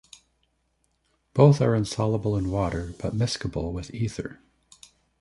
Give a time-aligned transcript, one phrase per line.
[1.35, 4.39] Both are insoluble in water, but miscible with ether.